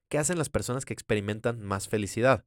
[0.10, 2.46] ¿Qué hacen las personas que experimentan más felicidad?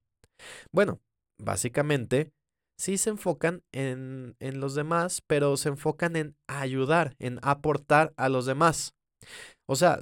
[0.73, 1.01] Bueno,
[1.39, 2.33] básicamente
[2.79, 8.29] sí se enfocan en, en, los demás, pero se enfocan en ayudar, en aportar a
[8.31, 8.95] los demás.
[9.67, 10.01] O sea,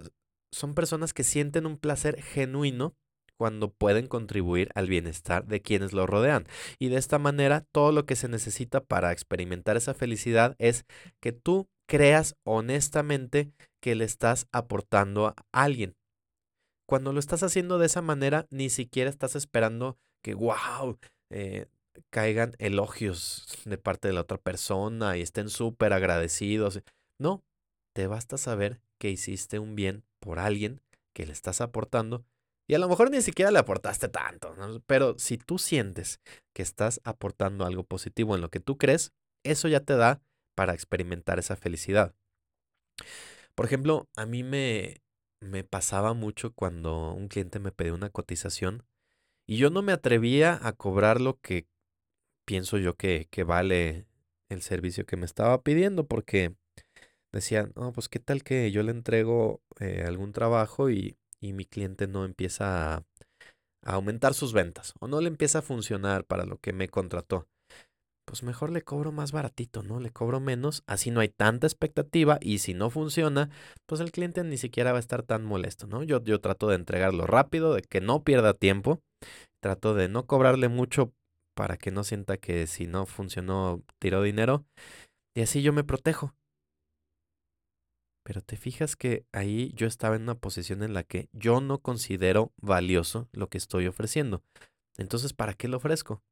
[0.53, 2.95] son personas que sienten un placer genuino
[3.39, 6.47] cuando pueden contribuir al bienestar de quienes lo rodean.
[6.79, 10.85] Y de esta manera, todo lo que se necesita para experimentar esa felicidad es
[11.21, 15.95] que tú creas honestamente que le estás aportando a alguien.
[16.87, 20.99] Cuando lo estás haciendo de esa manera, ni siquiera estás esperando que, wow,
[21.31, 21.67] eh,
[22.11, 26.81] caigan elogios de parte de la otra persona y estén súper agradecidos.
[27.19, 27.45] No,
[27.95, 30.81] te basta saber que hiciste un bien por alguien
[31.15, 32.25] que le estás aportando
[32.69, 34.55] Y a lo mejor ni siquiera le aportaste tanto,
[34.87, 36.21] pero si tú sientes
[36.55, 40.21] que estás aportando algo positivo en lo que tú crees, eso ya te da
[40.55, 42.15] para experimentar esa felicidad.
[43.55, 45.03] Por ejemplo, a mí me,
[45.41, 48.85] me pasaba mucho cuando un cliente me pedía una cotización
[49.47, 51.67] y yo no me atrevía a cobrar lo que
[52.45, 54.07] pienso yo que, que vale
[54.49, 56.55] el servicio que me estaba pidiendo porque
[57.33, 61.64] decía, no, pues qué tal que yo le entrego eh, algún trabajo y y mi
[61.64, 63.05] cliente no empieza a,
[63.85, 67.49] aumentar sus ventas o no le empieza a funcionar para lo que me contrató,
[68.27, 70.01] pues mejor le cobro más baratito, ¿no?
[70.01, 73.51] Le cobro menos, así no hay tanta expectativa y si no funciona,
[73.87, 76.03] pues el cliente ni siquiera va a estar tan molesto, ¿no?
[76.03, 79.01] Yo, yo trato de entregarlo rápido, de que no pierda tiempo,
[79.62, 81.12] trato de no cobrarle mucho
[81.55, 84.67] para que no sienta que si no funcionó tiró dinero
[85.35, 86.35] y así yo me protejo.
[88.29, 91.81] Pero te fijas que ahí yo estaba en una posición en la que yo no
[91.81, 94.43] considero valioso lo que estoy ofreciendo.
[94.99, 96.23] Entonces, ¿para qué lo ofrezco?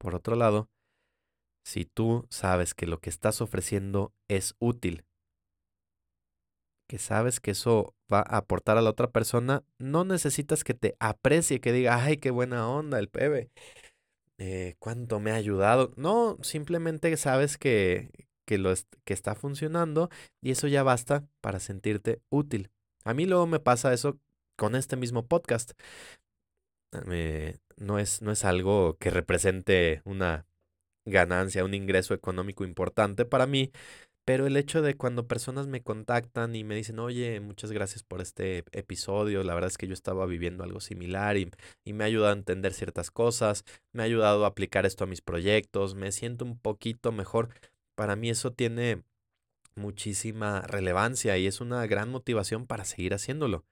[0.00, 0.68] Por otro lado,
[1.64, 5.04] si tú sabes que lo que estás ofreciendo es útil,
[6.88, 10.96] que sabes que eso va a aportar a la otra persona, no necesitas que te
[10.98, 13.52] aprecie, que diga, ay, qué buena onda el pebe,
[14.38, 15.92] eh, cuánto me ha ayudado.
[15.96, 18.72] No, simplemente sabes que, que, lo
[19.04, 20.08] que está funcionando
[20.40, 22.70] y eso ya basta para sentirte útil.
[23.04, 24.18] A mí luego me pasa eso
[24.56, 25.72] con este mismo podcast.
[27.76, 30.46] no, es, no es algo que represente una
[31.04, 33.70] ganancia, un ingreso económico importante para mí,
[34.26, 38.20] pero el hecho de cuando personas me contactan y me dicen, oye, muchas gracias por
[38.20, 41.48] este episodio, la verdad es que yo estaba viviendo algo similar y,
[41.84, 45.06] y, me ha ayudado a entender ciertas cosas, me ha ayudado a aplicar esto a
[45.06, 47.50] mis proyectos, me siento un poquito mejor,
[47.96, 49.02] para mí eso tiene
[49.74, 53.64] muchísima relevancia y es una gran motivación para seguir haciéndolo.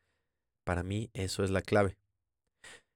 [0.65, 1.97] Para mí eso es la clave.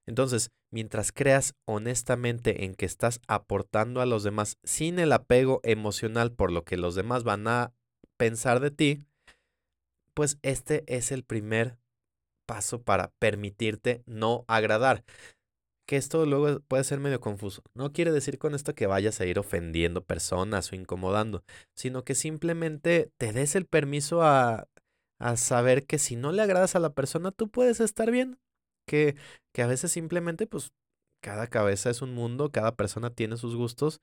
[0.05, 6.31] Entonces, mientras creas honestamente en que estás aportando a los demás sin el apego emocional
[6.31, 7.73] por lo que los demás van a
[8.17, 9.05] pensar de ti,
[10.15, 11.77] pues este es el primer
[12.47, 15.03] paso para permitirte no agradar
[15.89, 17.63] que esto luego puede ser medio confuso.
[17.73, 21.43] No quiere decir con esto que vayas a ir ofendiendo personas o incomodando,
[21.75, 24.67] sino que simplemente te des el permiso a,
[25.19, 28.37] a saber que si no le agradas a la persona, tú puedes estar bien.
[28.87, 29.15] Que,
[29.51, 30.73] que a veces simplemente, pues,
[31.23, 33.99] cada cabeza es un mundo, cada persona tiene sus gustos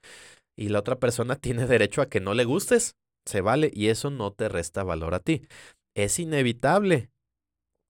[0.59, 2.96] y la otra persona tiene derecho a que no le gustes.
[3.27, 5.46] Se vale y eso no te resta valor a ti.
[5.94, 7.11] Es inevitable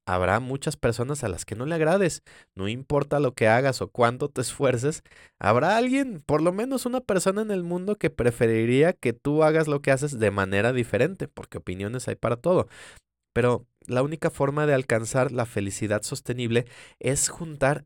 [0.07, 2.23] habrá muchas personas a las que no le agrades.
[2.55, 5.03] No importa lo que hagas o cuánto te esfuerces,
[5.39, 9.69] habrá alguien, por lo menos una persona en el mundo que preferiría que tú hagas
[9.69, 12.69] lo que haces de manera diferente, porque opiniones hay para todo.
[13.35, 16.67] Pero la única forma de alcanzar la felicidad sostenible
[17.01, 17.85] es juntar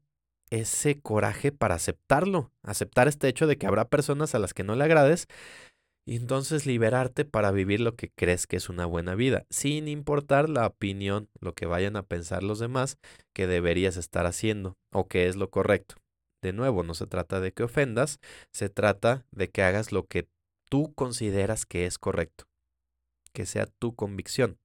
[0.50, 4.74] ese coraje para aceptarlo, aceptar este hecho de que habrá personas a las que no
[4.74, 5.28] le agrades,
[6.11, 10.49] y entonces liberarte para vivir lo que crees que es una buena vida, sin importar
[10.49, 12.99] la opinión, lo que vayan a pensar los demás
[13.33, 15.94] que deberías estar haciendo o que es lo correcto.
[16.42, 18.18] De nuevo, no se trata de que ofendas,
[18.53, 20.27] se trata de que hagas lo que
[20.68, 22.49] tú consideras que es correcto,
[23.33, 24.59] que sea tu convicción.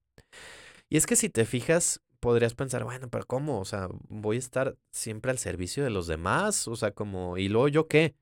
[0.90, 3.60] Y es que si te fijas, podrías pensar, bueno, pero ¿cómo?
[3.60, 7.50] O sea, voy a estar siempre al servicio de los demás, o sea, como, ¿y
[7.50, 8.16] luego yo qué?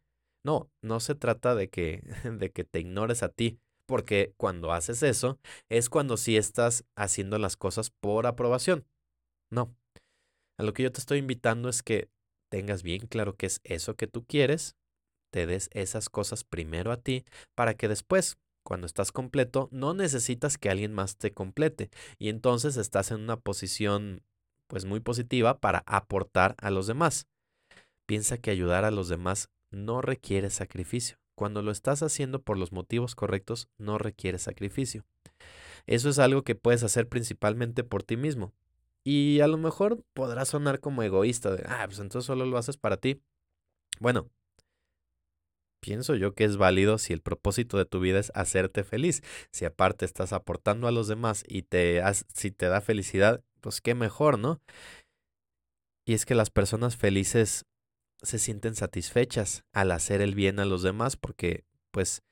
[0.46, 2.04] No, no se trata de que,
[2.40, 7.38] de que te ignores a ti, porque cuando haces eso es cuando sí estás haciendo
[7.38, 8.86] las cosas por aprobación.
[9.52, 9.76] No.
[10.60, 12.10] A lo que yo te estoy invitando es que
[12.52, 14.76] tengas bien claro qué es eso que tú quieres,
[15.32, 17.26] te des esas cosas primero a ti,
[17.56, 22.78] para que después, cuando estás completo, no necesitas que alguien más te complete y entonces
[22.78, 24.24] estás en una posición
[24.70, 27.28] pues muy positiva para aportar a los demás.
[28.08, 31.18] Piensa que ayudar a los demás no requiere sacrificio.
[31.36, 35.04] Cuando lo estás haciendo por los motivos correctos, no requiere sacrificio.
[35.88, 38.54] Eso es algo que puedes hacer principalmente por ti mismo.
[39.04, 42.78] Y a lo mejor podrá sonar como egoísta, de, ah, pues entonces solo lo haces
[42.78, 43.22] para ti.
[44.00, 44.30] Bueno,
[45.82, 49.22] pienso yo que es válido si el propósito de tu vida es hacerte feliz.
[49.52, 52.02] Si aparte estás aportando a los demás y te
[52.34, 54.62] si te da felicidad, pues qué mejor, ¿no?
[56.06, 57.66] Y es que las personas felices
[58.24, 62.24] se sienten satisfechas al hacer el bien a los demás porque pues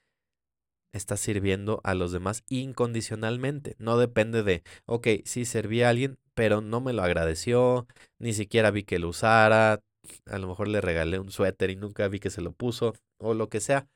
[0.93, 3.75] estás sirviendo a los demás incondicionalmente.
[3.79, 7.87] No depende de, ok, sí serví a alguien, pero no me lo agradeció,
[8.19, 9.83] ni siquiera vi que lo usara,
[10.25, 13.33] a lo mejor le regalé un suéter y nunca vi que se lo puso, o
[13.33, 13.87] lo que sea.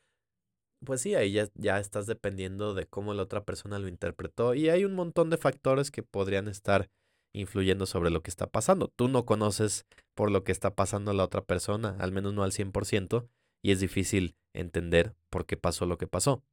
[0.86, 4.70] Pues sí, ahí ya, ya estás dependiendo de cómo la otra persona lo interpretó y
[4.70, 6.90] hay un montón de factores que podrían estar
[7.36, 8.88] influyendo sobre lo que está pasando.
[8.96, 12.52] Tú no conoces por lo que está pasando la otra persona, al menos no al
[12.52, 13.28] 100%,
[13.64, 16.44] y es difícil entender por qué pasó lo que pasó.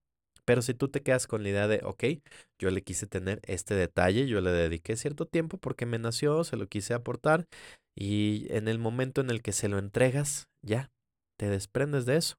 [0.45, 2.05] Pero si tú te quedas con la idea de, ok,
[2.59, 6.57] yo le quise tener este detalle, yo le dediqué cierto tiempo porque me nació, se
[6.57, 7.47] lo quise aportar,
[7.97, 10.91] y en el momento en el que se lo entregas, ya,
[11.39, 12.37] te desprendes de eso.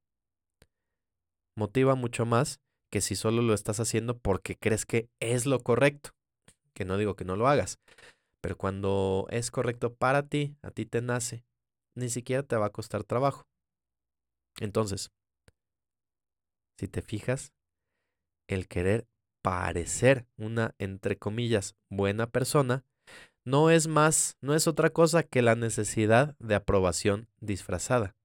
[1.56, 2.60] Motiva mucho más
[2.92, 6.12] que si solo lo estás haciendo porque crees que es lo correcto.
[6.74, 7.78] Que no digo que no lo hagas,
[8.44, 11.46] pero cuando es correcto para ti, a ti te nace,
[11.96, 13.48] ni siquiera te va a costar trabajo.
[14.60, 15.14] Entonces,
[16.78, 17.54] si te fijas,
[18.50, 19.08] el querer
[19.42, 22.84] parecer una, entre comillas, buena persona,
[23.46, 28.18] no es más, no es otra cosa que la necesidad de aprobación disfrazada,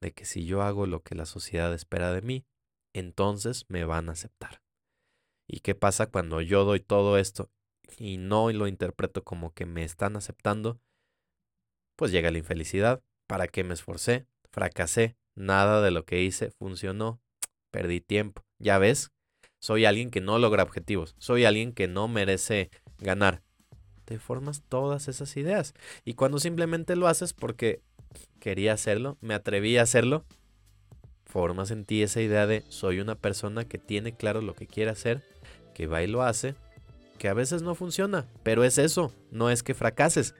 [0.00, 2.46] de que si yo hago lo que la sociedad espera de mí,
[2.94, 4.62] entonces me van a aceptar.
[5.48, 7.50] ¿Y qué pasa cuando yo doy todo esto
[7.96, 10.80] y no lo interpreto como que me están aceptando?
[11.96, 13.02] Pues llega la infelicidad.
[13.26, 14.26] ¿Para qué me esforcé?
[14.50, 15.16] Fracasé.
[15.34, 17.20] Nada de lo que hice funcionó.
[17.70, 18.42] Perdí tiempo.
[18.58, 19.10] Ya ves,
[19.60, 21.14] soy alguien que no logra objetivos.
[21.18, 23.42] Soy alguien que no merece ganar.
[24.04, 25.74] Te formas todas esas ideas.
[26.04, 27.82] Y cuando simplemente lo haces porque
[28.40, 30.24] quería hacerlo, me atreví a hacerlo,
[31.24, 34.90] formas en ti esa idea de soy una persona que tiene claro lo que quiere
[34.90, 35.22] hacer,
[35.74, 36.54] que va y lo hace,
[37.18, 40.34] que a veces no funciona, pero es eso, no es que fracases,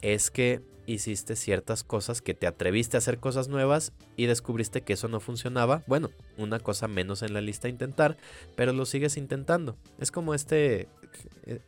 [0.00, 4.92] es que hiciste ciertas cosas, que te atreviste a hacer cosas nuevas y descubriste que
[4.94, 5.82] eso no funcionaba.
[5.86, 8.16] Bueno, una cosa menos en la lista intentar,
[8.56, 9.76] pero lo sigues intentando.
[9.98, 10.88] Es como este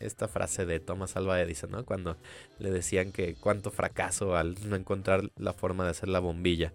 [0.00, 1.84] esta frase de Thomas Alva Edison, ¿no?
[1.84, 2.16] Cuando
[2.58, 6.72] le decían que cuánto fracaso al no encontrar la forma de hacer la bombilla.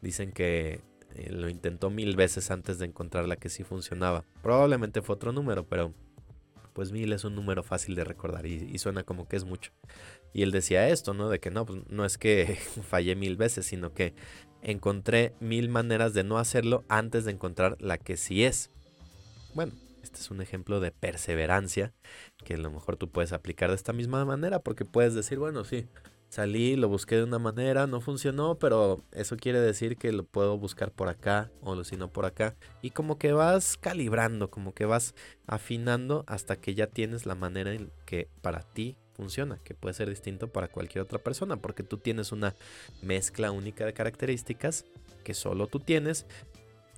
[0.00, 0.80] Dicen que
[1.14, 4.24] eh, lo intentó mil veces antes de encontrar la que sí funcionaba.
[4.42, 5.92] Probablemente fue otro número, pero
[6.72, 9.72] pues mil es un número fácil de recordar y, suena como que es mucho.
[10.32, 11.28] Y él decía esto, ¿no?
[11.28, 12.56] De que no, pues no es que
[12.88, 14.14] fallé mil veces, sino que
[14.62, 18.70] encontré mil maneras de no hacerlo antes de encontrar la que sí es.
[19.54, 21.92] Bueno, este es un ejemplo de perseverancia
[22.44, 25.64] que a lo mejor tú puedes aplicar de esta misma manera porque puedes decir, bueno,
[25.64, 25.86] sí,
[26.32, 30.56] salí, lo busqué de una manera, no funcionó, pero eso quiere decir que lo puedo
[30.56, 32.56] buscar por acá o si no por acá.
[32.80, 35.14] Y como que vas calibrando, como que vas
[35.46, 40.08] afinando hasta que ya tienes la manera en que para ti funciona, que puede ser
[40.08, 42.54] distinto para cualquier otra persona, porque tú tienes una
[43.02, 44.86] mezcla única de características
[45.24, 46.24] que solo tú tienes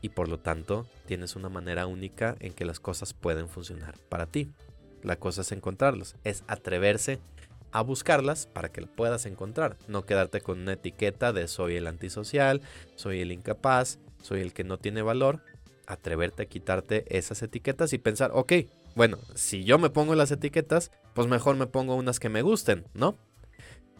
[0.00, 4.26] y por lo tanto tienes una manera única en que las cosas pueden funcionar para
[4.26, 4.52] ti.
[5.02, 7.18] La cosa es encontrarlos, es atreverse
[7.74, 9.76] a buscarlas para que puedas encontrar.
[9.88, 12.62] No quedarte con una etiqueta de soy el antisocial,
[12.94, 15.40] soy el incapaz, soy el que no tiene valor.
[15.86, 18.52] Atreverte a quitarte esas etiquetas y pensar, ok,
[18.94, 22.86] bueno, si yo me pongo las etiquetas, pues mejor me pongo unas que me gusten,
[22.94, 23.18] ¿no?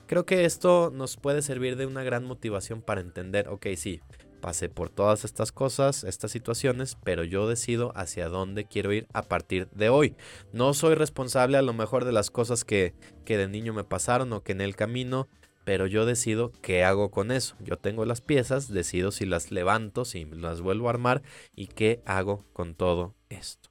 [0.07, 4.01] Creo que esto nos puede servir de una gran motivación para entender, ok, sí,
[4.45, 9.22] pasé por todas estas cosas, estas situaciones, pero yo decido hacia dónde quiero ir a
[9.22, 10.16] partir de hoy.
[10.53, 12.92] No soy responsable a lo mejor de las cosas que,
[13.24, 15.28] que de niño me pasaron o que en el camino,
[15.64, 17.57] pero yo decido qué hago con eso.
[17.61, 21.22] Yo tengo las piezas, decido si las levanto, si las vuelvo a armar
[21.57, 23.70] y qué hago con todo esto.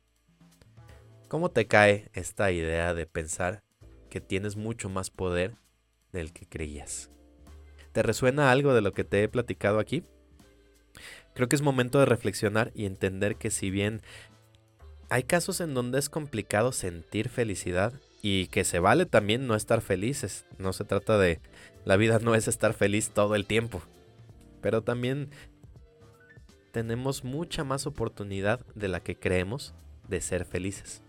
[1.27, 3.61] ¿Cómo te cae esta idea de pensar
[4.09, 5.53] que tienes mucho más poder
[6.11, 7.11] del que creías?
[7.91, 10.03] ¿Te resuena algo de lo que te he platicado aquí?
[11.33, 14.01] Creo que es momento de reflexionar y entender que si bien
[15.09, 19.81] hay casos en donde es complicado sentir felicidad y que se vale también no estar
[19.81, 21.39] felices, no se trata de
[21.85, 23.81] la vida no es estar feliz todo el tiempo,
[24.61, 25.29] pero también
[26.71, 29.73] tenemos mucha más oportunidad de la que creemos
[30.07, 31.03] de ser felices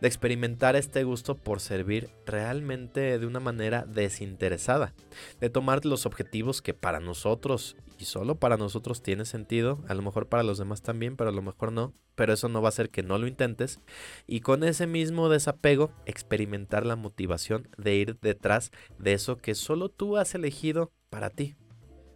[0.00, 4.94] de experimentar este gusto por servir realmente de una manera desinteresada,
[5.40, 10.02] de tomar los objetivos que para nosotros y solo para nosotros tiene sentido, a lo
[10.02, 12.70] mejor para los demás también, pero a lo mejor no, pero eso no va a
[12.70, 13.80] hacer que no lo intentes,
[14.26, 19.88] y con ese mismo desapego experimentar la motivación de ir detrás de eso que solo
[19.88, 21.56] tú has elegido para ti.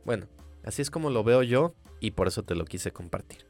[0.05, 0.29] Bueno,
[0.65, 3.47] así es como lo veo yo y por eso te lo quise compartir.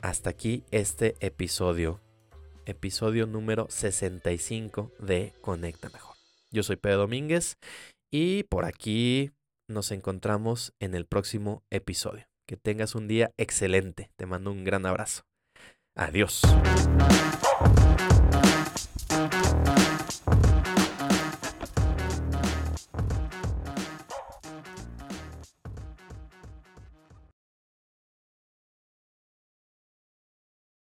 [0.00, 2.00] Hasta aquí este episodio
[2.66, 6.16] episodio número 65 de Conecta Mejor.
[6.50, 7.56] Yo soy Pedro Domínguez
[8.10, 9.32] y por aquí
[9.72, 12.26] nos encontramos en el próximo episodio.
[12.46, 14.10] Que tengas un día excelente.
[14.16, 15.22] Te mando un gran abrazo.
[15.94, 16.42] Adiós.